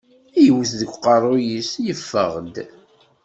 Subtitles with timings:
[0.45, 2.55] Yewwet deg uqerru-ines yeffeɣ-d.